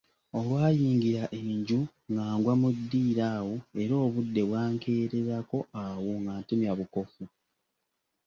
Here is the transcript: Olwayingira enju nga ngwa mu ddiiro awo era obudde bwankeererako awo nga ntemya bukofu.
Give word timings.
Olwayingira 0.37 1.23
enju 1.39 1.79
nga 2.11 2.25
ngwa 2.37 2.53
mu 2.61 2.69
ddiiro 2.77 3.23
awo 3.37 3.55
era 3.81 3.95
obudde 4.05 4.41
bwankeererako 4.49 5.57
awo 5.83 6.09
nga 6.21 6.33
ntemya 6.41 6.71
bukofu. 6.79 7.23